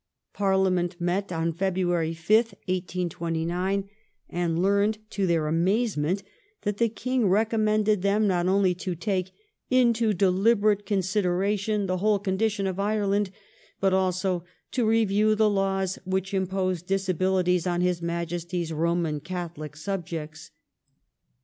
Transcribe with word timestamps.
Catholic 0.33 0.37
Parliament 0.39 0.95
met 0.99 1.31
on 1.31 1.53
February 1.53 2.15
5th, 2.15 2.53
1829, 2.65 3.87
and 4.31 4.57
leamt 4.59 4.97
to 5.11 5.27
their 5.27 5.45
amazement 5.45 6.23
that 6.63 6.77
the 6.77 6.89
King 6.89 7.27
recommended 7.29 8.01
them 8.01 8.25
not 8.25 8.47
only 8.47 8.73
to 8.73 8.95
take" 8.95 9.29
into 9.69 10.11
deliberate 10.11 10.87
consideration 10.87 11.85
the 11.85 11.97
whole 11.97 12.17
condition 12.17 12.65
of 12.65 12.79
Ireland," 12.79 13.29
but 13.79 13.93
also" 13.93 14.43
to 14.71 14.87
review 14.87 15.35
the 15.35 15.51
laws 15.51 15.99
which 16.03 16.33
impose 16.33 16.81
disabilities 16.81 17.67
on 17.67 17.81
His 17.81 18.01
Majesty's 18.01 18.73
Roman 18.73 19.19
Catholic 19.19 19.75
subjects 19.75 20.49
*'. 20.55 20.61